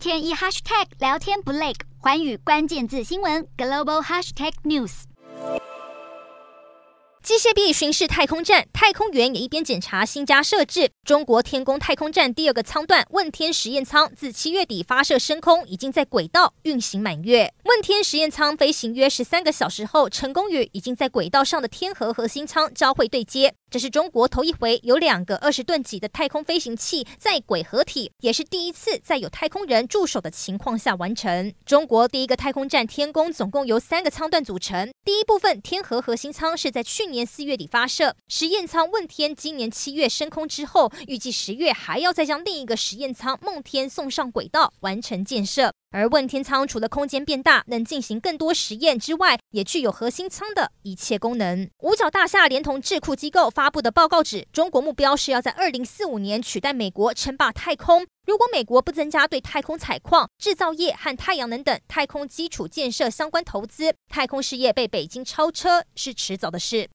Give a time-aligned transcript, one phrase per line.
[0.00, 5.02] 天一 hashtag 聊天不累，寰宇关键字新闻 global hashtag news。
[7.22, 10.90] 机械臂巡视太空站，太空员也一边检查新家设置。
[11.04, 17.52] 中国天宫太空站第二个舱段问天实验舱自七月底发射升空，已经在轨道运行满月。
[17.64, 23.54] 问天实验舱飞行约十三个小时后，成功与已经在轨道上的天河核心舱交会对接。
[23.70, 31.54] 这是中国头一回有两个二十吨级的太空飞行器在轨合体，也是第一次在有太空人驻守的情况下完成。
[31.64, 45.72] 中国第一个太空站天宫总共由三个舱段组成，第一部分天河核心舱是在去年四月底发射，实验舱问天今年七月升空之后，预计十月还要再将另一个实验舱梦天送上轨道，完成建设。
[45.92, 51.68] 而问天舱除了空间变大，能进行更多实验之外，也具有核心舱的一切功能。
[51.80, 58.06] 五角大厦连同智库机构发布的报告指，中国目标是要在二零四五年取代美国称霸太空。
[58.24, 66.88] 如果美国不增加对太空采矿、制造业和太阳能等太空基础建设相关投资，太空事业被北京超车是迟早的事。